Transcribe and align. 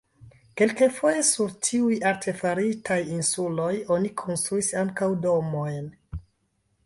Kelkfoje 0.59 1.19
sur 1.27 1.51
tiuj 1.67 1.97
artefaritaj 2.11 2.97
insuloj 3.17 3.71
oni 3.97 4.13
konstruis 4.23 4.71
ankaŭ 4.85 5.11
domojn. 5.27 5.93